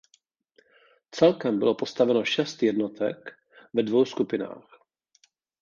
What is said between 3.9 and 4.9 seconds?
skupinách.